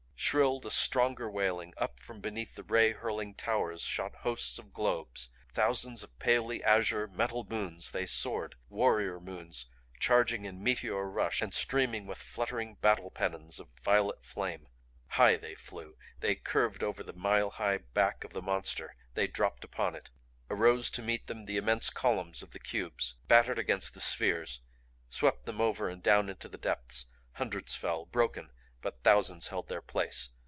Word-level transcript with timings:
Shrilled 0.23 0.65
a 0.67 0.71
stronger 0.71 1.29
wailing. 1.29 1.73
Up 1.77 1.99
from 1.99 2.21
behind 2.21 2.49
the 2.55 2.63
ray 2.63 2.91
hurling 2.91 3.33
Towers 3.33 3.81
shot 3.81 4.17
hosts 4.17 4.59
of 4.59 4.71
globes. 4.71 5.29
Thousands 5.55 6.03
of 6.03 6.17
palely 6.19 6.63
azure, 6.63 7.07
metal 7.07 7.43
moons 7.43 7.89
they 7.91 8.05
soared; 8.05 8.53
warrior 8.69 9.19
moons 9.19 9.65
charging 9.99 10.45
in 10.45 10.61
meteor 10.63 11.09
rush 11.09 11.41
and 11.41 11.51
streaming 11.53 12.05
with 12.05 12.19
fluttering 12.19 12.75
battle 12.75 13.09
pennons 13.09 13.59
of 13.59 13.69
violet 13.71 14.23
flame. 14.23 14.67
High 15.07 15.37
they 15.37 15.55
flew; 15.55 15.97
they 16.19 16.35
curved 16.35 16.83
over 16.83 17.01
the 17.03 17.13
mile 17.13 17.49
high 17.49 17.79
back 17.79 18.23
of 18.23 18.31
the 18.31 18.43
Monster; 18.43 18.95
they 19.15 19.25
dropped 19.27 19.63
upon 19.65 19.95
it. 19.95 20.11
Arose 20.51 20.91
to 20.91 21.01
meet 21.01 21.25
them 21.27 21.49
immense 21.49 21.89
columns 21.89 22.43
of 22.43 22.51
the 22.51 22.59
cubes; 22.59 23.15
battered 23.27 23.57
against 23.59 23.95
the 23.95 23.99
spheres; 24.01 24.61
swept 25.09 25.45
them 25.47 25.59
over 25.59 25.89
and 25.89 26.03
down 26.03 26.29
into 26.29 26.47
the 26.47 26.59
depths. 26.59 27.07
Hundreds 27.33 27.73
fell, 27.75 28.05
broken 28.05 28.51
but 28.83 29.03
thousands 29.03 29.49
held 29.49 29.69
their 29.69 29.79
place. 29.79 30.31